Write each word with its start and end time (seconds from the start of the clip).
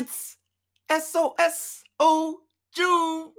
It's 0.00 0.38
SOS 0.90 1.84
O 1.98 2.38
Juve. 2.74 3.32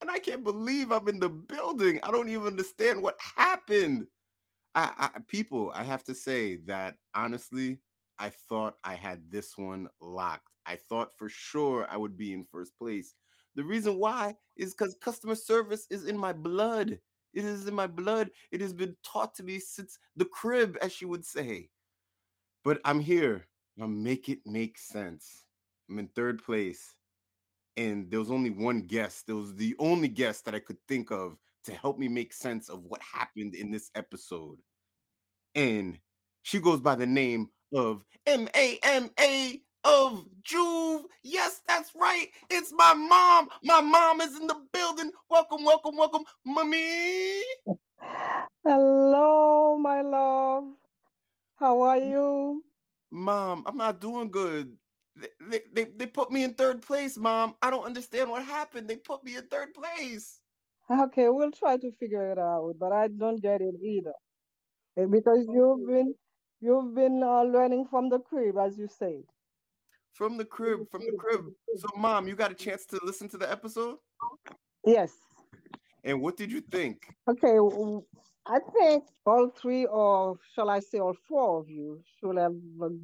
And 0.00 0.08
I 0.08 0.20
can't 0.20 0.44
believe 0.44 0.92
I'm 0.92 1.08
in 1.08 1.18
the 1.18 1.28
building. 1.28 1.98
I 2.04 2.12
don't 2.12 2.28
even 2.28 2.46
understand 2.46 3.02
what 3.02 3.18
happened. 3.36 4.06
I, 4.76 4.92
I 4.96 5.18
people, 5.26 5.72
I 5.74 5.82
have 5.82 6.04
to 6.04 6.14
say 6.14 6.58
that 6.66 6.94
honestly, 7.16 7.80
I 8.20 8.28
thought 8.28 8.76
I 8.84 8.94
had 8.94 9.32
this 9.32 9.58
one 9.58 9.88
locked. 10.00 10.46
I 10.64 10.76
thought 10.76 11.12
for 11.18 11.28
sure 11.28 11.88
I 11.90 11.96
would 11.96 12.16
be 12.16 12.34
in 12.34 12.44
first 12.44 12.78
place. 12.78 13.16
The 13.56 13.64
reason 13.64 13.98
why 13.98 14.36
is 14.56 14.72
because 14.72 14.96
customer 15.02 15.34
service 15.34 15.88
is 15.90 16.04
in 16.04 16.16
my 16.16 16.32
blood. 16.32 17.00
It 17.34 17.44
is 17.44 17.66
in 17.66 17.74
my 17.74 17.88
blood. 17.88 18.30
It 18.52 18.60
has 18.60 18.72
been 18.72 18.94
taught 19.02 19.34
to 19.34 19.42
me 19.42 19.58
since 19.58 19.98
the 20.14 20.26
crib, 20.26 20.78
as 20.82 20.92
she 20.92 21.04
would 21.04 21.24
say. 21.24 21.68
But 22.62 22.80
I'm 22.84 23.00
here. 23.00 23.48
I'll 23.80 23.88
make 23.88 24.28
it 24.28 24.38
make 24.46 24.78
sense. 24.78 25.46
I'm 25.90 25.98
in 25.98 26.06
third 26.08 26.42
place. 26.44 26.94
And 27.76 28.10
there 28.10 28.20
was 28.20 28.30
only 28.30 28.50
one 28.50 28.82
guest. 28.82 29.26
There 29.26 29.36
was 29.36 29.54
the 29.54 29.74
only 29.78 30.08
guest 30.08 30.44
that 30.44 30.54
I 30.54 30.60
could 30.60 30.76
think 30.86 31.10
of 31.10 31.36
to 31.64 31.72
help 31.74 31.98
me 31.98 32.08
make 32.08 32.32
sense 32.32 32.68
of 32.68 32.84
what 32.84 33.00
happened 33.02 33.54
in 33.54 33.70
this 33.70 33.90
episode. 33.94 34.58
And 35.54 35.98
she 36.42 36.60
goes 36.60 36.80
by 36.80 36.94
the 36.94 37.06
name 37.06 37.48
of 37.74 38.04
M 38.26 38.48
A 38.54 38.78
M 38.82 39.10
A 39.18 39.60
of 39.84 40.26
Juv. 40.42 41.02
Yes, 41.22 41.60
that's 41.66 41.90
right. 41.94 42.28
It's 42.50 42.72
my 42.72 42.94
mom. 42.94 43.48
My 43.64 43.80
mom 43.80 44.20
is 44.20 44.38
in 44.38 44.46
the 44.46 44.56
building. 44.72 45.10
Welcome, 45.28 45.64
welcome, 45.64 45.96
welcome, 45.96 46.22
mommy. 46.44 47.42
Hello, 48.64 49.76
my 49.78 50.02
love. 50.02 50.64
How 51.56 51.80
are 51.82 51.98
you? 51.98 52.62
Mom, 53.10 53.64
I'm 53.66 53.76
not 53.76 54.00
doing 54.00 54.30
good. 54.30 54.76
They, 55.16 55.60
they, 55.72 55.84
they 55.96 56.06
put 56.06 56.30
me 56.30 56.44
in 56.44 56.54
third 56.54 56.82
place, 56.82 57.16
mom. 57.18 57.54
I 57.60 57.70
don't 57.70 57.84
understand 57.84 58.30
what 58.30 58.44
happened. 58.44 58.88
They 58.88 58.96
put 58.96 59.24
me 59.24 59.36
in 59.36 59.46
third 59.48 59.74
place. 59.74 60.40
Okay, 60.90 61.28
we'll 61.28 61.52
try 61.52 61.76
to 61.76 61.92
figure 62.00 62.32
it 62.32 62.38
out, 62.38 62.74
but 62.78 62.92
I 62.92 63.08
don't 63.08 63.40
get 63.40 63.60
it 63.60 63.74
either. 63.82 64.12
Eh, 64.96 65.06
because 65.06 65.46
you've 65.48 65.86
been 65.86 66.14
you've 66.60 66.94
been 66.94 67.22
uh, 67.22 67.42
learning 67.42 67.86
from 67.88 68.08
the 68.08 68.18
crib, 68.18 68.56
as 68.58 68.76
you 68.76 68.88
said. 68.88 69.22
From 70.14 70.36
the 70.36 70.44
crib, 70.44 70.90
from 70.90 71.02
the 71.02 71.16
crib. 71.16 71.46
So, 71.76 71.88
mom, 71.96 72.26
you 72.26 72.34
got 72.34 72.50
a 72.50 72.54
chance 72.54 72.84
to 72.86 73.00
listen 73.04 73.28
to 73.30 73.38
the 73.38 73.50
episode? 73.50 73.98
Yes. 74.84 75.12
And 76.02 76.20
what 76.20 76.36
did 76.36 76.50
you 76.50 76.60
think? 76.60 77.06
Okay, 77.28 77.58
I 78.46 78.58
think 78.72 79.04
all 79.24 79.50
three, 79.50 79.86
or 79.86 80.36
shall 80.54 80.70
I 80.70 80.80
say, 80.80 80.98
all 80.98 81.16
four 81.28 81.60
of 81.60 81.68
you 81.68 82.02
should 82.18 82.36
have 82.36 82.54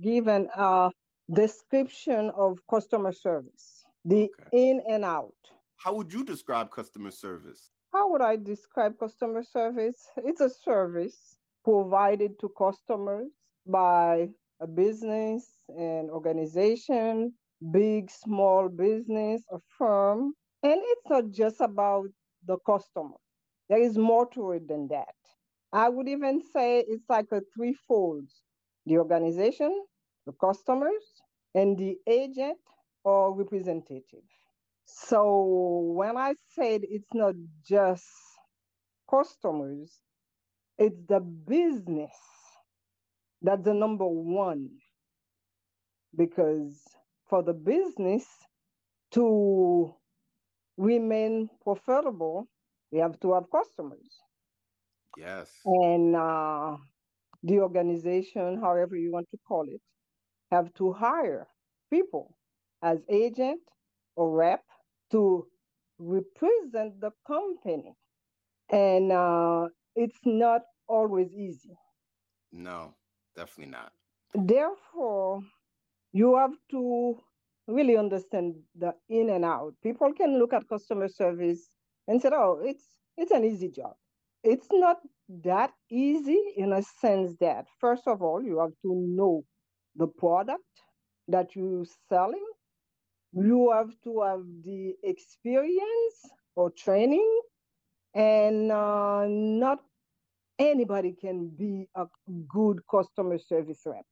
given 0.02 0.48
a 0.56 0.90
description 1.32 2.30
of 2.36 2.58
customer 2.70 3.12
service, 3.12 3.84
the 4.04 4.24
okay. 4.24 4.70
in 4.70 4.82
and 4.88 5.04
out. 5.04 5.32
How 5.76 5.94
would 5.94 6.12
you 6.12 6.24
describe 6.24 6.70
customer 6.70 7.10
service? 7.10 7.70
How 7.92 8.10
would 8.10 8.22
I 8.22 8.36
describe 8.36 8.98
customer 8.98 9.42
service? 9.42 10.08
It's 10.18 10.40
a 10.40 10.50
service 10.50 11.36
provided 11.64 12.38
to 12.40 12.50
customers 12.56 13.28
by 13.66 14.28
a 14.60 14.66
business, 14.66 15.48
an 15.68 16.08
organization, 16.10 17.32
big, 17.72 18.10
small 18.10 18.68
business, 18.68 19.42
a 19.52 19.58
firm. 19.76 20.32
And 20.62 20.80
it's 20.82 21.10
not 21.10 21.30
just 21.30 21.60
about 21.60 22.08
the 22.46 22.58
customer. 22.66 23.16
There 23.68 23.82
is 23.82 23.98
more 23.98 24.28
to 24.30 24.52
it 24.52 24.68
than 24.68 24.88
that. 24.88 25.14
I 25.72 25.88
would 25.88 26.08
even 26.08 26.40
say 26.52 26.84
it's 26.86 27.08
like 27.08 27.26
a 27.32 27.42
threefold 27.54 28.28
the 28.86 28.98
organization, 28.98 29.84
the 30.26 30.32
customers, 30.40 31.15
and 31.56 31.76
the 31.76 31.96
agent 32.06 32.58
or 33.02 33.34
representative. 33.34 34.22
So 34.84 35.94
when 35.96 36.16
I 36.16 36.34
said 36.54 36.82
it's 36.84 37.12
not 37.12 37.34
just 37.68 38.04
customers, 39.10 39.90
it's 40.78 41.00
the 41.08 41.20
business 41.20 42.12
that's 43.42 43.64
the 43.64 43.74
number 43.74 44.06
one. 44.06 44.68
Because 46.16 46.80
for 47.28 47.42
the 47.42 47.52
business 47.52 48.24
to 49.12 49.94
remain 50.76 51.48
profitable, 51.62 52.48
we 52.90 52.98
have 52.98 53.18
to 53.20 53.34
have 53.34 53.44
customers. 53.50 54.20
Yes. 55.16 55.50
And 55.64 56.16
uh, 56.16 56.76
the 57.42 57.60
organization, 57.60 58.58
however 58.60 58.96
you 58.96 59.12
want 59.12 59.28
to 59.30 59.38
call 59.46 59.66
it, 59.68 59.80
have 60.50 60.72
to 60.74 60.92
hire 60.92 61.46
people 61.90 62.36
as 62.82 62.98
agent 63.08 63.60
or 64.16 64.30
rep 64.30 64.62
to 65.10 65.46
represent 65.98 67.00
the 67.00 67.10
company. 67.26 67.94
And 68.70 69.12
uh, 69.12 69.68
it's 69.94 70.20
not 70.24 70.62
always 70.88 71.32
easy. 71.32 71.76
No, 72.52 72.94
definitely 73.34 73.72
not. 73.72 73.92
Therefore, 74.34 75.40
you 76.12 76.36
have 76.36 76.54
to 76.70 77.18
really 77.66 77.96
understand 77.96 78.54
the 78.74 78.94
in 79.08 79.30
and 79.30 79.44
out. 79.44 79.74
People 79.82 80.12
can 80.12 80.38
look 80.38 80.52
at 80.52 80.68
customer 80.68 81.08
service 81.08 81.70
and 82.08 82.20
say, 82.20 82.30
"Oh, 82.32 82.60
it's 82.62 82.84
it's 83.16 83.32
an 83.32 83.44
easy 83.44 83.68
job." 83.68 83.94
It's 84.42 84.68
not 84.70 84.98
that 85.44 85.72
easy 85.90 86.40
in 86.56 86.72
a 86.72 86.82
sense 86.82 87.36
that 87.40 87.66
first 87.80 88.06
of 88.06 88.22
all, 88.22 88.42
you 88.42 88.58
have 88.60 88.74
to 88.82 88.94
know 88.94 89.44
the 89.96 90.06
product 90.06 90.62
that 91.28 91.54
you're 91.56 91.86
selling. 92.08 92.44
You 93.32 93.70
have 93.72 93.90
to 94.04 94.22
have 94.22 94.44
the 94.64 94.94
experience 95.02 96.16
or 96.54 96.70
training, 96.70 97.40
and 98.14 98.72
uh, 98.72 99.26
not 99.28 99.80
anybody 100.58 101.12
can 101.12 101.48
be 101.48 101.88
a 101.94 102.06
good 102.48 102.80
customer 102.90 103.38
service 103.38 103.82
rep. 103.84 104.06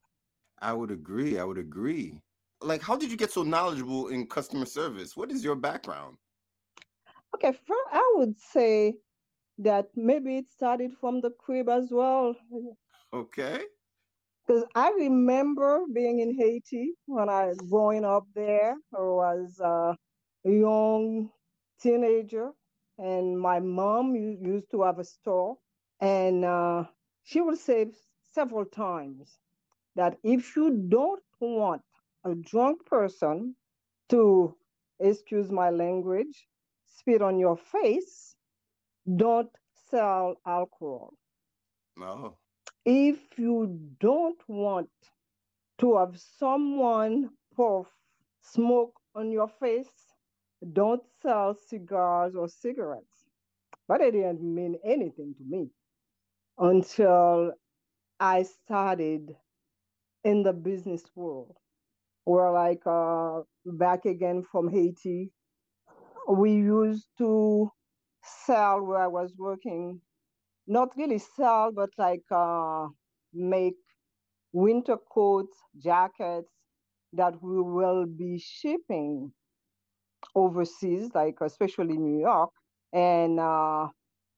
I 0.60 0.72
would 0.72 0.90
agree. 0.90 1.38
I 1.38 1.44
would 1.44 1.58
agree. 1.58 2.20
Like, 2.60 2.82
how 2.82 2.96
did 2.96 3.10
you 3.10 3.16
get 3.16 3.32
so 3.32 3.42
knowledgeable 3.42 4.08
in 4.08 4.26
customer 4.26 4.66
service? 4.66 5.16
What 5.16 5.30
is 5.30 5.42
your 5.44 5.56
background? 5.56 6.16
Okay, 7.34 7.52
first, 7.52 7.88
I 7.92 8.12
would 8.16 8.38
say 8.38 8.94
that 9.58 9.88
maybe 9.96 10.38
it 10.38 10.50
started 10.50 10.92
from 11.00 11.20
the 11.20 11.30
crib 11.30 11.68
as 11.68 11.88
well. 11.90 12.36
Okay. 13.12 13.60
Because 14.46 14.64
I 14.74 14.90
remember 14.90 15.84
being 15.92 16.20
in 16.20 16.34
Haiti 16.36 16.94
when 17.06 17.28
I 17.28 17.46
was 17.46 17.58
growing 17.58 18.04
up 18.04 18.26
there. 18.34 18.76
I 18.94 19.00
was 19.00 19.60
a 19.60 19.96
young 20.44 21.30
teenager, 21.80 22.52
and 22.98 23.38
my 23.38 23.60
mom 23.60 24.14
used 24.14 24.70
to 24.72 24.82
have 24.82 24.98
a 24.98 25.04
store, 25.04 25.56
and 26.00 26.44
uh, 26.44 26.84
she 27.22 27.40
would 27.40 27.58
say 27.58 27.86
several 28.32 28.64
times 28.64 29.38
that 29.96 30.18
if 30.22 30.56
you 30.56 30.70
don't 30.88 31.22
want 31.40 31.82
a 32.24 32.34
drunk 32.34 32.84
person 32.86 33.56
to, 34.10 34.54
excuse 35.00 35.50
my 35.50 35.70
language, 35.70 36.46
spit 36.86 37.22
on 37.22 37.38
your 37.38 37.56
face, 37.56 38.36
don't 39.16 39.50
sell 39.90 40.36
alcohol. 40.46 41.14
No. 41.96 42.38
If 42.86 43.38
you 43.38 43.78
don't 44.00 44.40
want 44.48 44.90
to 45.78 45.96
have 45.98 46.18
someone 46.18 47.30
puff 47.56 47.86
smoke 48.42 48.94
on 49.14 49.30
your 49.30 49.48
face, 49.48 49.92
don't 50.72 51.02
sell 51.22 51.54
cigars 51.54 52.34
or 52.34 52.48
cigarettes. 52.48 53.24
But 53.88 54.00
it 54.00 54.12
didn't 54.12 54.42
mean 54.42 54.76
anything 54.84 55.34
to 55.38 55.44
me 55.44 55.70
until 56.58 57.52
I 58.20 58.42
started 58.44 59.34
in 60.24 60.42
the 60.42 60.52
business 60.52 61.04
world. 61.14 61.56
Where 62.24 62.50
like 62.52 62.82
uh, 62.86 63.42
back 63.66 64.06
again 64.06 64.42
from 64.50 64.68
Haiti, 64.70 65.30
we 66.28 66.52
used 66.52 67.06
to 67.18 67.70
sell 68.22 68.82
where 68.82 68.98
I 68.98 69.08
was 69.08 69.34
working, 69.36 70.00
not 70.66 70.90
really 70.96 71.18
sell, 71.18 71.72
but 71.72 71.90
like 71.98 72.24
uh, 72.30 72.88
make 73.32 73.76
winter 74.52 74.98
coats, 75.12 75.58
jackets 75.82 76.50
that 77.12 77.34
we 77.42 77.62
will 77.62 78.06
be 78.06 78.38
shipping 78.38 79.32
overseas, 80.34 81.10
like 81.14 81.36
especially 81.40 81.96
New 81.96 82.20
York. 82.20 82.50
And 82.92 83.40
uh, 83.40 83.88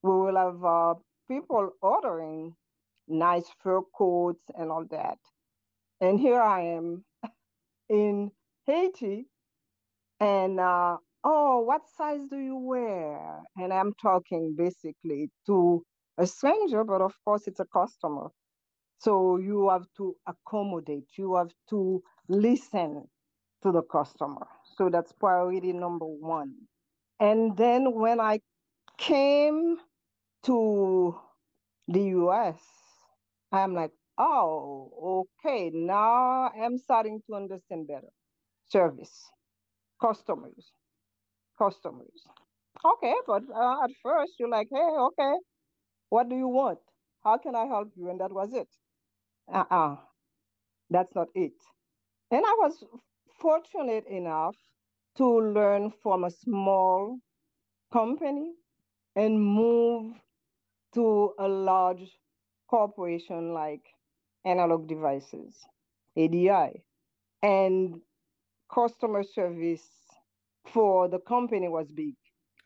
we 0.02 0.11
will 0.11 0.37
have 0.37 0.64
uh, 0.64 0.94
people 1.28 1.70
ordering 1.82 2.55
nice 3.08 3.46
fur 3.62 3.82
coats 3.96 4.44
and 4.58 4.70
all 4.70 4.84
that. 4.90 5.19
And 6.00 6.20
here 6.20 6.40
I 6.40 6.62
am 6.62 7.05
in 7.90 8.31
Haiti, 8.67 9.26
and 10.20 10.61
uh, 10.61 10.96
oh, 11.25 11.61
what 11.61 11.82
size 11.96 12.20
do 12.31 12.38
you 12.38 12.56
wear? 12.56 13.40
And 13.56 13.72
I'm 13.72 13.94
talking 14.02 14.55
basically 14.56 15.31
to 15.46 15.84
a 16.18 16.26
stranger, 16.26 16.84
but 16.84 17.00
of 17.00 17.14
course 17.24 17.46
it's 17.46 17.60
a 17.60 17.66
customer. 17.66 18.28
So 18.98 19.36
you 19.36 19.68
have 19.70 19.86
to 19.98 20.16
accommodate, 20.26 21.08
you 21.16 21.36
have 21.36 21.50
to 21.70 22.02
listen 22.28 23.06
to 23.62 23.72
the 23.72 23.82
customer. 23.82 24.46
So 24.76 24.88
that's 24.88 25.12
priority 25.12 25.72
number 25.72 26.06
one. 26.06 26.54
And 27.20 27.56
then 27.56 27.92
when 27.92 28.20
I 28.20 28.40
came 28.98 29.76
to 30.44 31.18
the 31.88 32.02
US, 32.02 32.60
I'm 33.52 33.74
like, 33.74 33.92
oh, 34.19 35.24
okay, 35.44 35.70
now 35.72 36.50
I'm 36.50 36.78
starting 36.78 37.20
to 37.28 37.36
understand 37.36 37.88
better. 37.88 38.08
Service, 38.69 39.30
customers, 40.00 40.72
customers. 41.58 42.26
Okay, 42.84 43.14
but 43.26 43.42
uh, 43.54 43.84
at 43.84 43.90
first 44.02 44.32
you're 44.38 44.48
like, 44.48 44.69
hey, 44.72 44.78
okay, 44.78 45.34
what 46.11 46.29
do 46.29 46.37
you 46.37 46.49
want? 46.49 46.79
How 47.25 47.38
can 47.38 47.55
I 47.55 47.67
help 47.67 47.93
you? 47.97 48.11
And 48.11 48.20
that 48.20 48.32
was 48.32 48.53
it. 48.55 48.69
Uh 49.53 49.64
uh-uh. 49.70 49.93
uh, 49.93 49.97
that's 50.91 51.14
not 51.14 51.29
it. 51.35 51.55
And 52.31 52.44
I 52.44 52.55
was 52.58 52.85
fortunate 53.41 54.06
enough 54.06 54.56
to 55.17 55.41
learn 55.41 55.93
from 56.03 56.25
a 56.25 56.31
small 56.31 57.19
company 57.93 58.53
and 59.14 59.41
move 59.41 60.14
to 60.94 61.32
a 61.38 61.49
large 61.49 62.19
corporation 62.69 63.53
like 63.55 63.82
Analog 64.44 64.88
Devices, 64.88 65.55
ADI. 66.17 66.82
And 67.43 68.00
customer 68.73 69.23
service 69.23 69.87
for 70.73 71.08
the 71.08 71.19
company 71.19 71.69
was 71.69 71.87
big. 71.91 72.14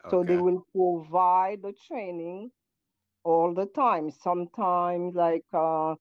Okay. 0.05 0.11
So 0.11 0.23
they 0.23 0.37
will 0.37 0.65
provide 0.75 1.61
the 1.61 1.73
training 1.87 2.51
all 3.23 3.53
the 3.53 3.65
time. 3.67 4.09
Sometimes, 4.11 5.15
like 5.15 5.45
uh, 5.53 5.95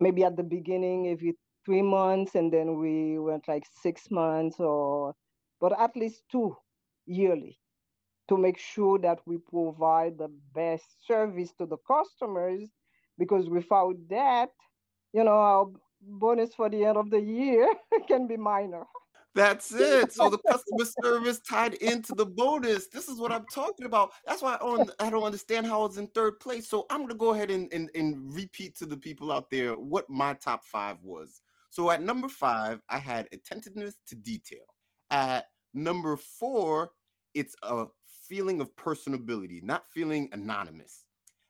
maybe 0.00 0.24
at 0.24 0.36
the 0.36 0.42
beginning, 0.42 1.06
if 1.06 1.22
three 1.64 1.82
months 1.82 2.34
and 2.34 2.52
then 2.52 2.78
we 2.78 3.18
went 3.18 3.48
like 3.48 3.64
six 3.82 4.10
months 4.10 4.60
or 4.60 5.14
but 5.60 5.78
at 5.80 5.96
least 5.96 6.22
two 6.30 6.56
yearly 7.06 7.58
to 8.28 8.36
make 8.36 8.58
sure 8.58 8.98
that 8.98 9.18
we 9.26 9.38
provide 9.38 10.18
the 10.18 10.28
best 10.54 11.06
service 11.06 11.52
to 11.58 11.66
the 11.66 11.76
customers 11.86 12.70
because 13.18 13.48
without 13.48 13.94
that 14.08 14.50
you 15.12 15.24
know 15.24 15.32
our 15.50 15.66
bonus 16.02 16.54
for 16.54 16.68
the 16.70 16.84
end 16.84 16.96
of 16.96 17.10
the 17.10 17.20
year 17.20 17.68
can 18.08 18.26
be 18.26 18.36
minor 18.36 18.84
that's 19.36 19.72
it. 19.72 20.12
So 20.12 20.30
the 20.30 20.38
customer 20.38 20.84
service 21.02 21.40
tied 21.40 21.74
into 21.74 22.14
the 22.14 22.24
bonus. 22.24 22.88
This 22.88 23.06
is 23.08 23.20
what 23.20 23.30
I'm 23.30 23.44
talking 23.52 23.84
about. 23.84 24.10
That's 24.26 24.42
why 24.42 24.54
I 24.54 24.58
don't, 24.58 24.90
I 24.98 25.10
don't 25.10 25.22
understand 25.22 25.66
how 25.66 25.84
it's 25.84 25.98
in 25.98 26.06
third 26.08 26.40
place. 26.40 26.66
So 26.66 26.86
I'm 26.90 27.02
gonna 27.02 27.14
go 27.14 27.34
ahead 27.34 27.50
and, 27.50 27.72
and, 27.72 27.90
and 27.94 28.34
repeat 28.34 28.76
to 28.78 28.86
the 28.86 28.96
people 28.96 29.30
out 29.30 29.50
there 29.50 29.74
what 29.74 30.08
my 30.08 30.32
top 30.34 30.64
five 30.64 30.96
was. 31.02 31.42
So 31.68 31.90
at 31.90 32.02
number 32.02 32.28
five, 32.28 32.80
I 32.88 32.98
had 32.98 33.28
attentiveness 33.32 33.96
to 34.06 34.16
detail. 34.16 34.64
At 35.10 35.50
number 35.74 36.16
four, 36.16 36.92
it's 37.34 37.54
a 37.62 37.84
feeling 38.26 38.62
of 38.62 38.74
personability, 38.76 39.62
not 39.62 39.84
feeling 39.90 40.30
anonymous. 40.32 41.04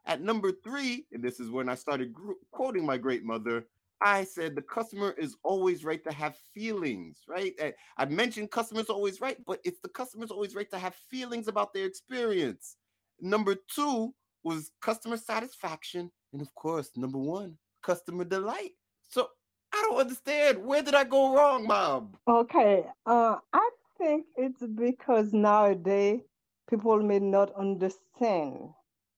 At 0.06 0.20
number 0.20 0.50
three, 0.50 1.06
and 1.12 1.22
this 1.22 1.38
is 1.38 1.50
when 1.50 1.68
I 1.68 1.76
started 1.76 2.12
quoting 2.50 2.84
my 2.84 2.96
great 2.98 3.24
mother, 3.24 3.66
I 4.02 4.24
said 4.24 4.54
the 4.54 4.62
customer 4.62 5.14
is 5.16 5.36
always 5.42 5.84
right 5.84 6.02
to 6.04 6.12
have 6.12 6.36
feelings, 6.54 7.22
right? 7.28 7.54
I 7.96 8.04
mentioned 8.04 8.50
customers 8.50 8.86
always 8.86 9.20
right, 9.20 9.38
but 9.46 9.60
it's 9.64 9.80
the 9.80 9.88
customer's 9.88 10.30
always 10.30 10.54
right 10.54 10.70
to 10.70 10.78
have 10.78 10.94
feelings 10.94 11.48
about 11.48 11.72
their 11.72 11.86
experience. 11.86 12.76
Number 13.20 13.56
two 13.74 14.14
was 14.44 14.70
customer 14.82 15.16
satisfaction. 15.16 16.10
And 16.32 16.42
of 16.42 16.54
course, 16.54 16.90
number 16.96 17.18
one, 17.18 17.56
customer 17.82 18.24
delight. 18.24 18.72
So 19.08 19.28
I 19.72 19.82
don't 19.88 20.00
understand. 20.00 20.58
Where 20.64 20.82
did 20.82 20.94
I 20.94 21.04
go 21.04 21.34
wrong, 21.34 21.66
mom? 21.66 22.12
Okay. 22.28 22.84
Uh, 23.06 23.36
I 23.52 23.70
think 23.96 24.26
it's 24.36 24.62
because 24.62 25.32
nowadays 25.32 26.20
people 26.68 27.02
may 27.02 27.18
not 27.18 27.54
understand 27.54 28.68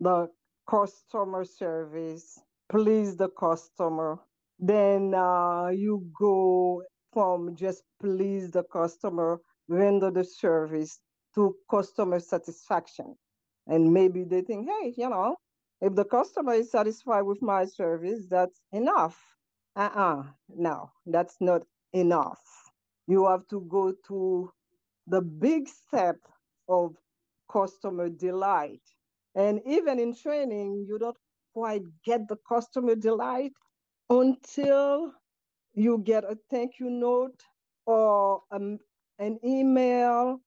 the 0.00 0.30
customer 0.70 1.44
service, 1.44 2.38
please 2.68 3.16
the 3.16 3.28
customer. 3.28 4.20
Then 4.58 5.14
uh, 5.14 5.68
you 5.68 6.06
go 6.18 6.82
from 7.12 7.56
just 7.56 7.82
please 8.00 8.50
the 8.50 8.64
customer, 8.64 9.40
render 9.68 10.10
the 10.10 10.24
service 10.24 11.00
to 11.34 11.54
customer 11.70 12.20
satisfaction. 12.20 13.16
And 13.66 13.92
maybe 13.92 14.24
they 14.24 14.42
think, 14.42 14.68
hey, 14.68 14.94
you 14.96 15.08
know, 15.10 15.36
if 15.80 15.94
the 15.94 16.04
customer 16.04 16.54
is 16.54 16.70
satisfied 16.70 17.22
with 17.22 17.42
my 17.42 17.64
service, 17.66 18.26
that's 18.28 18.60
enough. 18.72 19.16
Uh-uh 19.76 20.24
no 20.48 20.90
that's 21.06 21.36
not 21.40 21.62
enough. 21.92 22.40
You 23.06 23.28
have 23.28 23.46
to 23.48 23.60
go 23.70 23.94
to 24.08 24.50
the 25.06 25.20
big 25.22 25.68
step 25.68 26.16
of 26.68 26.96
customer 27.50 28.08
delight. 28.08 28.82
And 29.36 29.60
even 29.66 30.00
in 30.00 30.16
training 30.16 30.84
you 30.88 30.98
don't 30.98 31.16
quite 31.54 31.82
get 32.04 32.26
the 32.28 32.36
customer 32.48 32.96
delight 32.96 33.52
until 34.10 35.12
you 35.74 35.98
get 35.98 36.24
a 36.24 36.36
thank 36.50 36.80
you 36.80 36.90
note 36.90 37.42
or 37.86 38.42
um, 38.52 38.78
an 39.18 39.38
email 39.44 40.40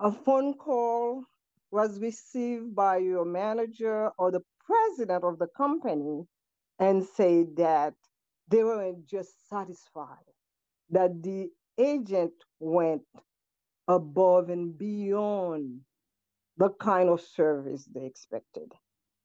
a 0.00 0.12
phone 0.12 0.54
call 0.54 1.24
was 1.70 2.00
received 2.00 2.74
by 2.74 2.98
your 2.98 3.24
manager 3.24 4.10
or 4.18 4.30
the 4.30 4.42
president 4.66 5.24
of 5.24 5.38
the 5.38 5.48
company 5.56 6.24
and 6.78 7.04
say 7.04 7.44
that 7.56 7.94
they 8.48 8.64
weren't 8.64 9.06
just 9.06 9.48
satisfied 9.48 10.16
that 10.90 11.22
the 11.22 11.48
agent 11.78 12.32
went 12.60 13.02
above 13.88 14.50
and 14.50 14.76
beyond 14.78 15.80
the 16.58 16.70
kind 16.80 17.08
of 17.08 17.20
service 17.20 17.88
they 17.94 18.04
expected. 18.06 18.72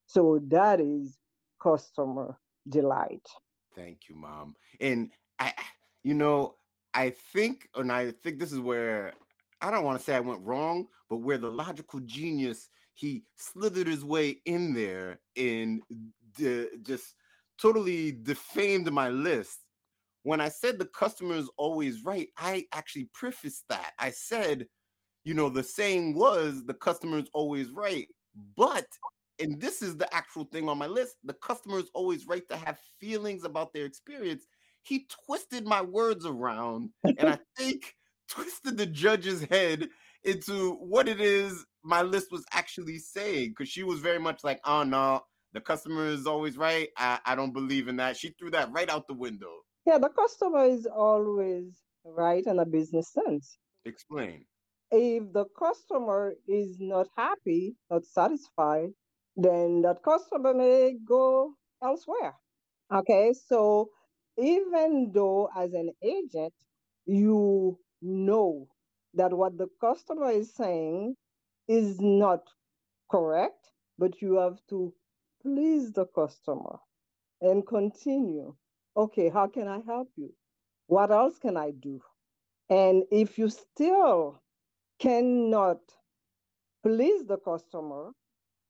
So 0.08 0.40
that 0.50 0.80
is 0.81 1.18
customer 1.62 2.38
delight. 2.70 3.28
Thank 3.75 4.10
you, 4.10 4.16
mom. 4.16 4.56
And 4.80 5.12
I, 5.39 5.54
you 6.04 6.13
know, 6.13 6.56
I 6.94 7.10
think, 7.33 7.68
and 7.75 7.92
I 7.92 8.12
think 8.12 8.39
this 8.39 8.51
is 8.51 8.60
where 8.60 9.13
I 9.62 9.72
don't 9.72 9.83
want 9.83 10.00
to 10.00 10.04
say 10.04 10.16
I 10.16 10.22
went 10.22 10.42
wrong, 10.42 10.88
but 11.10 11.18
where 11.18 11.38
the 11.38 11.50
logical 11.50 12.00
genius 12.01 12.69
he 12.94 13.24
slithered 13.36 13.88
his 13.88 14.06
way 14.06 14.38
in 14.45 14.74
there 14.74 15.19
and 15.36 15.81
the, 16.38 16.69
just 16.81 17.16
totally 17.62 18.13
defamed 18.24 18.92
my 18.92 19.10
list. 19.10 19.60
When 20.24 20.39
I 20.39 20.50
said 20.50 20.80
the 20.80 20.86
customer 20.86 21.36
is 21.36 21.50
always 21.57 22.04
right, 22.04 22.30
I 22.38 22.66
actually 22.71 23.10
prefaced 23.13 23.66
that. 23.69 23.92
I 24.00 24.12
said, 24.12 24.68
you 25.26 25.33
know, 25.33 25.50
the 25.50 25.61
saying 25.61 26.16
was 26.16 26.64
the 26.66 26.73
customer 26.73 27.19
is 27.19 27.30
always 27.33 27.69
right. 27.69 28.07
But, 28.56 28.88
and 29.39 29.59
this 29.59 29.81
is 29.81 29.97
the 29.97 30.13
actual 30.13 30.45
thing 30.45 30.69
on 30.69 30.77
my 30.77 30.87
list, 30.87 31.15
the 31.23 31.33
customer 31.33 31.80
is 31.80 31.89
always 31.94 32.27
right 32.27 32.47
to 32.49 32.57
have 32.57 32.80
feelings 32.99 33.44
about 33.44 33.73
their 33.73 33.85
experience. 33.85 34.45
He 34.83 35.07
twisted 35.25 35.65
my 35.65 35.81
words 35.81 36.25
around 36.25 36.92
and 37.04 37.30
I 37.30 37.39
think 37.57 37.95
twisted 38.30 38.77
the 38.77 38.85
judge's 38.85 39.44
head 39.44 39.89
into 40.23 40.73
what 40.73 41.07
it 41.07 41.21
is 41.21 41.65
my 41.85 42.01
list 42.01 42.31
was 42.31 42.44
actually 42.51 42.97
saying 42.97 43.49
because 43.49 43.69
she 43.69 43.83
was 43.83 43.99
very 43.99 44.19
much 44.19 44.44
like, 44.44 44.59
oh 44.65 44.83
no, 44.83 45.21
the 45.54 45.61
customer 45.61 46.07
is 46.07 46.25
always 46.25 46.57
right. 46.57 46.89
I, 46.97 47.19
I 47.25 47.35
don't 47.35 47.54
believe 47.54 47.87
in 47.87 47.97
that. 47.97 48.18
She 48.18 48.30
threw 48.30 48.49
that 48.51 48.71
right 48.71 48.89
out 48.89 49.07
the 49.07 49.13
window. 49.13 49.54
Yeah, 49.85 49.99
the 49.99 50.09
customer 50.09 50.65
is 50.65 50.87
always 50.87 51.80
right 52.04 52.44
in 52.45 52.59
a 52.59 52.65
business 52.65 53.13
sense. 53.13 53.57
Explain. 53.85 54.45
If 54.92 55.31
the 55.31 55.45
customer 55.57 56.33
is 56.47 56.77
not 56.80 57.07
happy, 57.15 57.75
not 57.92 58.06
satisfied, 58.06 58.89
then 59.35 59.81
that 59.81 60.04
customer 60.04 60.54
may 60.54 60.95
go 61.07 61.54
elsewhere. 61.83 62.35
Okay, 62.94 63.33
so 63.33 63.89
even 64.37 65.11
though 65.13 65.49
as 65.56 65.73
an 65.73 65.92
agent, 66.04 66.54
you 67.06 67.77
know 68.01 68.68
that 69.13 69.33
what 69.33 69.57
the 69.57 69.68
customer 69.81 70.30
is 70.31 70.54
saying 70.56 71.15
is 71.68 71.99
not 71.99 72.42
correct, 73.09 73.71
but 73.97 74.21
you 74.21 74.35
have 74.35 74.59
to 74.69 74.94
please 75.42 75.92
the 75.92 76.06
customer 76.07 76.80
and 77.42 77.65
continue. 77.68 78.56
Okay, 78.97 79.30
how 79.30 79.47
can 79.47 79.68
I 79.68 79.80
help 79.85 80.09
you? 80.15 80.33
What 80.87 81.11
else 81.11 81.37
can 81.39 81.57
I 81.57 81.71
do? 81.71 81.99
And 82.69 83.04
if 83.11 83.37
you 83.37 83.49
still 83.49 84.42
cannot 84.99 85.80
please 86.83 87.25
the 87.25 87.37
customer, 87.37 88.11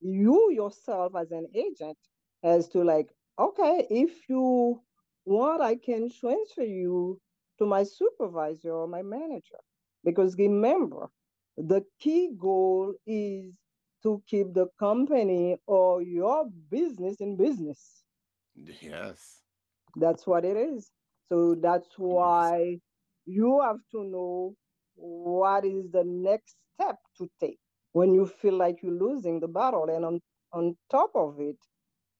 you 0.05 0.51
yourself 0.51 1.13
as 1.15 1.31
an 1.31 1.47
agent 1.55 1.97
as 2.43 2.67
to 2.69 2.83
like, 2.83 3.09
okay, 3.39 3.87
if 3.89 4.29
you 4.29 4.81
want, 5.25 5.61
I 5.61 5.75
can 5.75 6.09
transfer 6.09 6.63
you 6.63 7.19
to 7.59 7.65
my 7.65 7.83
supervisor 7.83 8.71
or 8.71 8.87
my 8.87 9.01
manager. 9.01 9.59
Because 10.03 10.35
remember, 10.37 11.09
the 11.57 11.83
key 11.99 12.31
goal 12.37 12.93
is 13.07 13.57
to 14.03 14.21
keep 14.27 14.53
the 14.53 14.67
company 14.79 15.57
or 15.65 16.01
your 16.01 16.45
business 16.69 17.21
in 17.21 17.35
business. 17.37 18.03
Yes. 18.55 19.41
That's 19.95 20.27
what 20.27 20.45
it 20.45 20.57
is. 20.57 20.91
So 21.29 21.55
that's 21.55 21.97
why 21.97 22.79
you 23.25 23.61
have 23.61 23.79
to 23.91 24.03
know 24.03 24.55
what 24.95 25.65
is 25.65 25.89
the 25.91 26.03
next 26.05 26.55
step 26.75 26.97
to 27.17 27.29
take 27.39 27.59
when 27.95 28.13
you 28.13 28.25
feel 28.25 28.57
like 28.57 28.83
you're 28.83 28.91
losing 28.91 29.39
the 29.39 29.47
battle. 29.47 29.87
And 29.89 30.03
on, 30.03 30.21
on 30.51 30.75
top 30.91 31.11
of 31.15 31.39
it, 31.39 31.55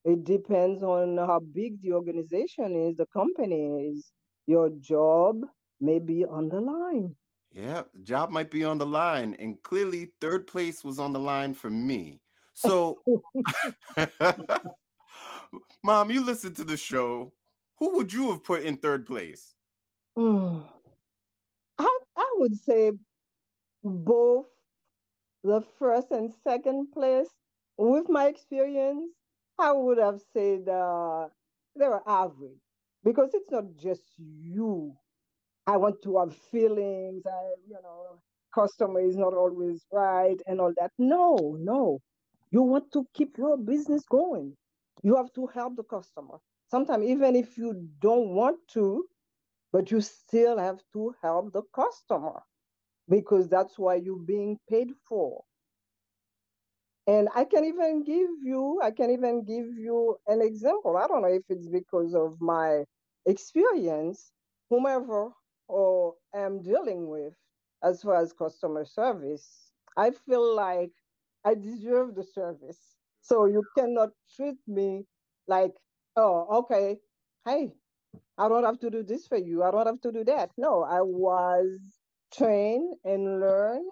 it 0.05 0.23
depends 0.23 0.83
on 0.83 1.17
how 1.17 1.41
big 1.53 1.81
the 1.81 1.91
organization 1.91 2.87
is, 2.87 2.95
the 2.95 3.05
company 3.07 3.91
is. 3.91 4.09
Your 4.47 4.69
job 4.79 5.41
may 5.81 5.99
be 5.99 6.23
on 6.23 6.47
the 6.47 6.61
line. 6.61 7.13
Yeah, 7.51 7.81
job 8.03 8.29
might 8.29 8.49
be 8.49 8.63
on 8.63 8.77
the 8.77 8.85
line. 8.85 9.35
And 9.37 9.61
clearly, 9.63 10.11
third 10.21 10.47
place 10.47 10.81
was 10.81 10.97
on 10.97 11.11
the 11.11 11.19
line 11.19 11.53
for 11.53 11.69
me. 11.69 12.21
So, 12.53 12.99
mom, 15.83 16.09
you 16.09 16.23
listen 16.23 16.53
to 16.53 16.63
the 16.63 16.77
show. 16.77 17.33
Who 17.79 17.97
would 17.97 18.13
you 18.13 18.31
have 18.31 18.45
put 18.45 18.63
in 18.63 18.77
third 18.77 19.05
place? 19.05 19.55
Hmm. 20.15 20.59
I, 21.77 21.99
I 22.15 22.35
would 22.37 22.55
say 22.55 22.91
both 23.83 24.45
the 25.45 25.61
first 25.79 26.11
and 26.11 26.33
second 26.43 26.91
place. 26.93 27.29
With 27.77 28.09
my 28.09 28.27
experience, 28.27 29.11
I 29.59 29.71
would 29.73 29.99
have 29.99 30.21
said 30.33 30.69
uh, 30.69 31.29
they 31.77 31.87
were 31.87 32.03
average 32.07 32.61
because 33.03 33.31
it's 33.33 33.51
not 33.51 33.65
just 33.77 34.03
you. 34.17 34.95
I 35.67 35.77
want 35.77 36.01
to 36.03 36.17
have 36.19 36.35
feelings. 36.35 37.23
I, 37.25 37.53
you 37.67 37.77
know, 37.83 38.19
customer 38.53 39.01
is 39.01 39.17
not 39.17 39.33
always 39.33 39.85
right 39.91 40.37
and 40.47 40.61
all 40.61 40.73
that. 40.79 40.91
No, 40.99 41.57
no. 41.59 42.01
You 42.51 42.63
want 42.63 42.91
to 42.93 43.07
keep 43.13 43.37
your 43.37 43.57
business 43.57 44.03
going. 44.05 44.55
You 45.03 45.15
have 45.17 45.33
to 45.35 45.47
help 45.47 45.77
the 45.77 45.83
customer. 45.83 46.39
Sometimes, 46.71 47.05
even 47.05 47.35
if 47.35 47.57
you 47.57 47.89
don't 47.99 48.29
want 48.35 48.59
to, 48.73 49.05
but 49.71 49.91
you 49.91 50.01
still 50.01 50.57
have 50.57 50.81
to 50.93 51.15
help 51.21 51.53
the 51.53 51.63
customer 51.73 52.41
because 53.09 53.47
that's 53.49 53.77
why 53.77 53.95
you're 53.95 54.17
being 54.17 54.57
paid 54.69 54.91
for. 55.07 55.43
And 57.07 57.29
I 57.35 57.45
can 57.45 57.65
even 57.65 58.03
give 58.03 58.29
you, 58.43 58.79
I 58.83 58.91
can 58.91 59.11
even 59.11 59.43
give 59.43 59.67
you 59.77 60.17
an 60.27 60.41
example. 60.41 60.97
I 60.97 61.07
don't 61.07 61.21
know 61.21 61.27
if 61.27 61.43
it's 61.49 61.67
because 61.67 62.15
of 62.15 62.41
my 62.41 62.83
experience, 63.27 64.31
whomever 64.69 65.31
or 65.67 66.15
am 66.33 66.61
dealing 66.61 67.07
with 67.07 67.33
as 67.83 68.01
far 68.01 68.15
as 68.15 68.33
customer 68.33 68.85
service, 68.85 69.71
I 69.97 70.11
feel 70.11 70.55
like 70.55 70.91
I 71.45 71.53
deserve 71.55 72.15
the 72.15 72.23
service. 72.23 72.95
So 73.21 73.45
you 73.45 73.63
cannot 73.77 74.09
treat 74.35 74.57
me 74.67 75.05
like, 75.47 75.73
oh, 76.15 76.47
okay, 76.59 76.97
hey, 77.45 77.71
I 78.37 78.49
don't 78.49 78.63
have 78.63 78.79
to 78.79 78.89
do 78.89 79.03
this 79.03 79.27
for 79.27 79.37
you. 79.37 79.63
I 79.63 79.71
don't 79.71 79.85
have 79.87 80.01
to 80.01 80.11
do 80.11 80.23
that. 80.25 80.51
No, 80.57 80.83
I 80.83 81.01
was 81.01 81.79
trained 82.37 82.95
and 83.03 83.39
learn 83.39 83.83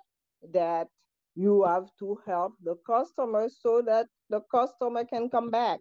that 0.54 0.88
you 1.36 1.64
have 1.64 1.88
to 2.00 2.18
help 2.26 2.54
the 2.64 2.76
customer 2.86 3.48
so 3.50 3.82
that 3.82 4.08
the 4.30 4.42
customer 4.52 5.04
can 5.06 5.30
come 5.30 5.50
back 5.50 5.80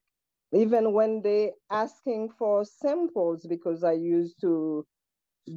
even 0.52 0.92
when 0.92 1.22
they 1.22 1.52
asking 1.70 2.28
for 2.38 2.64
samples 2.64 3.46
because 3.48 3.82
i 3.84 3.92
used 3.92 4.40
to 4.40 4.84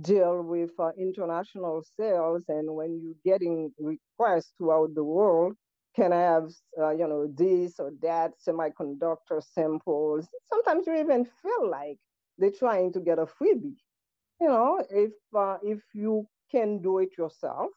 deal 0.01 0.41
with 0.43 0.71
uh, 0.79 0.91
international 0.99 1.83
sales 1.97 2.43
and 2.47 2.73
when 2.73 2.99
you're 3.01 3.21
getting 3.33 3.71
requests 3.79 4.53
throughout 4.57 4.93
the 4.95 5.03
world 5.03 5.53
can 5.95 6.11
i 6.11 6.19
have 6.19 6.49
uh, 6.81 6.89
you 6.91 7.07
know 7.07 7.27
this 7.37 7.79
or 7.79 7.91
that 8.01 8.31
semiconductor 8.45 9.41
samples? 9.41 10.27
Sometimes 10.49 10.87
you 10.87 10.95
even 10.95 11.25
feel 11.25 11.69
like 11.69 11.97
they're 12.37 12.51
trying 12.51 12.91
to 12.93 12.99
get 12.99 13.19
a 13.19 13.25
freebie 13.25 13.77
you 14.41 14.47
know 14.47 14.83
if 14.89 15.11
uh, 15.37 15.57
if 15.63 15.79
you 15.93 16.25
can 16.55 16.81
do 16.81 16.99
it 16.99 17.17
yourself 17.17 17.71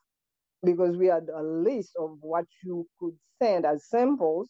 because 0.64 0.96
we 0.96 1.06
had 1.06 1.28
a 1.34 1.42
list 1.42 1.92
of 1.98 2.18
what 2.20 2.46
you 2.64 2.86
could 2.98 3.14
send 3.42 3.66
as 3.66 3.84
samples. 3.88 4.48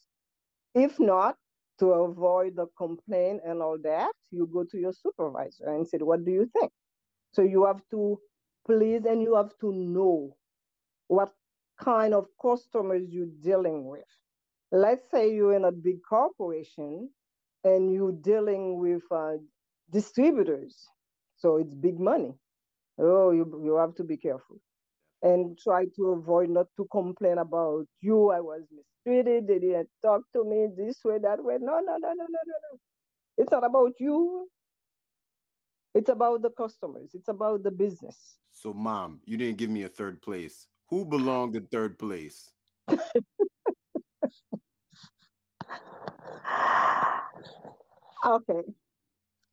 If 0.75 0.99
not, 0.99 1.35
to 1.79 1.91
avoid 1.91 2.55
the 2.55 2.67
complaint 2.77 3.41
and 3.45 3.61
all 3.61 3.77
that, 3.83 4.11
you 4.31 4.47
go 4.51 4.63
to 4.65 4.77
your 4.77 4.93
supervisor 4.93 5.65
and 5.67 5.87
say, 5.87 5.97
What 5.99 6.25
do 6.25 6.31
you 6.31 6.49
think? 6.59 6.71
So 7.31 7.41
you 7.41 7.65
have 7.65 7.81
to 7.91 8.19
please 8.65 9.05
and 9.05 9.21
you 9.21 9.35
have 9.35 9.51
to 9.61 9.71
know 9.73 10.35
what 11.07 11.33
kind 11.79 12.13
of 12.13 12.27
customers 12.41 13.03
you're 13.09 13.35
dealing 13.43 13.87
with. 13.87 14.05
Let's 14.71 15.09
say 15.11 15.33
you're 15.33 15.55
in 15.55 15.65
a 15.65 15.71
big 15.71 15.99
corporation 16.07 17.09
and 17.63 17.93
you're 17.93 18.11
dealing 18.13 18.79
with 18.79 19.03
uh, 19.11 19.33
distributors. 19.91 20.87
So 21.37 21.57
it's 21.57 21.73
big 21.75 21.99
money. 21.99 22.35
Oh, 22.99 23.31
you, 23.31 23.61
you 23.63 23.75
have 23.77 23.95
to 23.95 24.03
be 24.03 24.17
careful 24.17 24.59
and 25.21 25.57
try 25.57 25.85
to 25.95 26.07
avoid 26.11 26.49
not 26.49 26.67
to 26.77 26.85
complain 26.91 27.37
about 27.37 27.85
you. 28.01 28.29
I 28.29 28.39
was 28.39 28.63
mistreated. 28.71 29.47
They 29.47 29.59
didn't 29.59 29.89
talk 30.01 30.21
to 30.33 30.43
me 30.43 30.67
this 30.77 30.97
way, 31.03 31.17
that 31.21 31.43
way. 31.43 31.57
No, 31.59 31.79
no, 31.79 31.97
no, 31.97 31.97
no, 31.97 32.13
no, 32.13 32.13
no, 32.17 32.55
no. 32.71 32.79
It's 33.37 33.51
not 33.51 33.65
about 33.65 33.93
you. 33.99 34.49
It's 35.95 36.09
about 36.09 36.41
the 36.41 36.51
customers. 36.51 37.11
It's 37.13 37.29
about 37.29 37.63
the 37.63 37.71
business. 37.71 38.37
So, 38.51 38.73
mom, 38.73 39.21
you 39.25 39.37
didn't 39.37 39.57
give 39.57 39.69
me 39.69 39.83
a 39.83 39.89
third 39.89 40.21
place. 40.21 40.67
Who 40.89 41.05
belonged 41.05 41.55
in 41.55 41.65
third 41.67 41.97
place? 41.97 42.51
okay. 42.89 43.01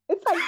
It's 0.09 0.25
like 0.25 0.43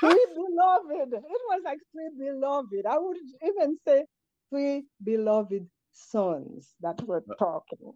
three 0.00 0.26
beloved. 0.34 1.12
It 1.14 1.42
was 1.48 1.62
like 1.64 1.78
three 1.92 2.10
beloved. 2.18 2.86
I 2.88 2.98
would 2.98 3.16
even 3.42 3.78
say 3.86 4.04
three 4.50 4.84
beloved 5.02 5.66
sons 5.92 6.74
that 6.80 7.02
were 7.06 7.24
uh, 7.30 7.34
talking. 7.38 7.92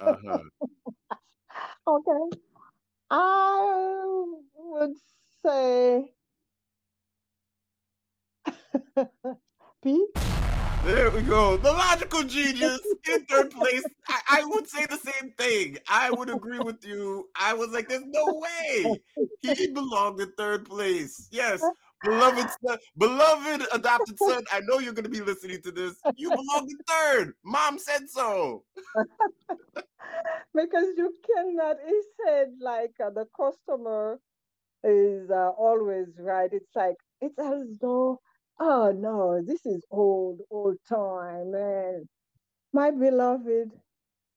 Uh-huh. 0.00 0.38
okay. 1.88 2.36
I 3.10 4.24
would 4.56 4.94
say 5.44 6.12
Pete. 9.82 10.08
There 10.84 11.10
we 11.10 11.22
go. 11.22 11.56
The 11.56 11.72
logical 11.72 12.22
genius 12.22 12.80
in 13.12 13.24
third 13.26 13.50
place. 13.50 13.84
I, 14.08 14.20
I, 14.40 14.44
would 14.44 14.68
say 14.68 14.86
the 14.86 14.96
same 14.96 15.32
thing. 15.32 15.78
I 15.88 16.10
would 16.10 16.30
agree 16.30 16.60
with 16.60 16.84
you. 16.84 17.28
I 17.34 17.52
was 17.52 17.70
like, 17.70 17.88
there's 17.88 18.04
no 18.06 18.42
way 18.42 19.00
he 19.42 19.66
belonged 19.68 20.20
in 20.20 20.32
third 20.38 20.64
place. 20.64 21.28
Yes, 21.30 21.62
beloved 22.02 22.48
son, 22.64 22.78
beloved 22.96 23.66
adopted 23.72 24.18
son. 24.18 24.44
I 24.52 24.60
know 24.60 24.78
you're 24.78 24.92
going 24.92 25.04
to 25.04 25.10
be 25.10 25.20
listening 25.20 25.60
to 25.62 25.72
this. 25.72 25.94
You 26.16 26.30
belong 26.30 26.68
in 26.70 26.78
third. 26.88 27.34
Mom 27.44 27.78
said 27.78 28.08
so. 28.08 28.64
because 30.54 30.86
you 30.96 31.14
cannot. 31.26 31.76
He 31.86 32.00
said 32.24 32.48
like 32.60 32.92
uh, 33.04 33.10
the 33.10 33.26
customer 33.36 34.20
is 34.84 35.30
uh, 35.30 35.50
always 35.50 36.08
right. 36.18 36.50
It's 36.52 36.74
like 36.74 36.96
it's 37.20 37.38
as 37.38 37.78
though, 37.80 38.20
oh 38.60 38.92
no, 38.92 39.42
this 39.44 39.64
is 39.66 39.84
old, 39.90 40.40
old 40.50 40.76
time, 40.88 41.52
man. 41.52 42.08
My 42.72 42.90
beloved 42.90 43.70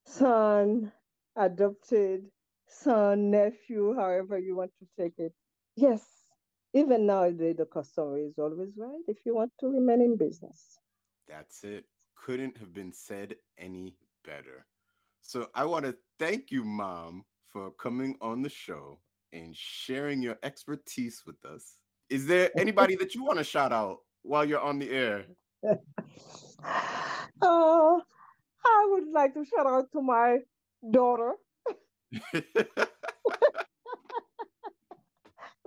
son, 0.06 0.92
adopted 1.36 2.26
son, 2.68 3.32
nephew, 3.32 3.96
however 3.96 4.38
you 4.38 4.56
want 4.56 4.72
to 4.80 4.88
take 5.02 5.18
it. 5.18 5.34
Yes, 5.76 6.04
even 6.74 7.06
nowadays, 7.06 7.56
the 7.58 7.66
customer 7.66 8.18
is 8.18 8.38
always 8.38 8.74
right 8.78 9.04
if 9.08 9.18
you 9.26 9.36
want 9.36 9.52
to 9.60 9.68
remain 9.68 10.02
in 10.02 10.18
business. 10.18 10.80
That's 11.28 11.64
it. 11.64 11.86
Couldn't 12.16 12.58
have 12.58 12.74
been 12.74 12.94
said 12.94 13.36
any 13.58 13.96
better. 14.26 14.66
So 15.22 15.50
I 15.56 15.66
want 15.66 15.86
to 15.86 15.96
thank 16.20 16.52
you, 16.52 16.64
Mom, 16.64 17.24
for 17.52 17.72
coming 17.72 18.16
on 18.22 18.42
the 18.42 18.50
show 18.50 19.00
and 19.34 19.56
sharing 19.56 20.22
your 20.22 20.38
expertise 20.44 21.24
with 21.26 21.44
us. 21.46 21.78
Is 22.10 22.28
there 22.28 22.50
anybody 22.58 22.96
that 22.96 23.16
you 23.16 23.24
want 23.24 23.38
to 23.38 23.44
shout 23.44 23.72
out 23.72 24.00
while 24.24 24.46
you're 24.46 24.60
on 24.60 24.80
the 24.80 24.90
air? 24.90 25.26
oh, 27.42 28.02
I 28.66 28.88
would 28.92 29.08
like 29.12 29.34
to 29.34 29.46
shout 29.46 29.68
out 29.68 29.92
to 29.94 30.02
my 30.02 30.40
daughter, 30.92 31.34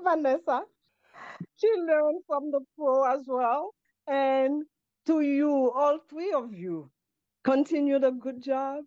Vanessa 0.01 0.65
she 1.57 1.69
learned 1.81 2.23
from 2.27 2.51
the 2.51 2.61
pro 2.77 3.05
as 3.05 3.25
well. 3.27 3.75
And 4.07 4.65
to 5.07 5.21
you, 5.21 5.73
all 5.73 5.99
three 6.09 6.33
of 6.33 6.53
you, 6.53 6.91
continue 7.43 7.99
the 7.99 8.11
good 8.11 8.43
job. 8.43 8.85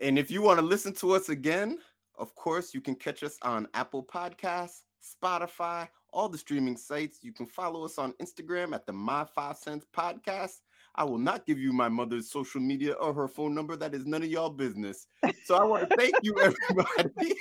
And 0.00 0.18
if 0.18 0.30
you 0.30 0.42
want 0.42 0.60
to 0.60 0.64
listen 0.64 0.92
to 0.94 1.12
us 1.12 1.28
again, 1.28 1.78
of 2.16 2.34
course, 2.34 2.72
you 2.74 2.80
can 2.80 2.94
catch 2.94 3.22
us 3.22 3.36
on 3.42 3.66
Apple 3.74 4.04
Podcasts, 4.04 4.82
Spotify, 5.02 5.88
all 6.12 6.28
the 6.28 6.38
streaming 6.38 6.76
sites. 6.76 7.18
You 7.22 7.32
can 7.32 7.46
follow 7.46 7.84
us 7.84 7.98
on 7.98 8.14
Instagram 8.22 8.74
at 8.74 8.86
the 8.86 8.92
My 8.92 9.24
Five 9.24 9.56
Cents 9.56 9.86
Podcast. 9.96 10.60
I 10.94 11.04
will 11.04 11.18
not 11.18 11.46
give 11.46 11.58
you 11.58 11.72
my 11.72 11.88
mother's 11.88 12.30
social 12.30 12.60
media 12.60 12.92
or 12.94 13.12
her 13.14 13.28
phone 13.28 13.54
number. 13.54 13.76
That 13.76 13.94
is 13.94 14.04
none 14.04 14.22
of 14.22 14.28
y'all 14.28 14.50
business. 14.50 15.06
So 15.44 15.54
I 15.54 15.64
want 15.64 15.88
to 15.88 15.96
thank 15.96 16.14
you, 16.22 16.34
everybody. 16.40 17.34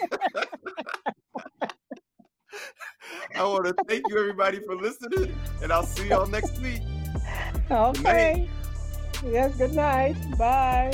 I 3.36 3.44
want 3.44 3.66
to 3.66 3.76
thank 3.88 4.08
you, 4.10 4.20
everybody, 4.20 4.60
for 4.60 4.76
listening, 4.76 5.36
and 5.62 5.72
I'll 5.72 5.84
see 5.84 6.10
y'all 6.10 6.28
next 6.28 6.60
week. 6.60 6.82
Okay. 7.70 8.48
Yes, 9.26 9.56
good 9.56 9.74
night. 9.74 10.16
Bye. 10.38 10.94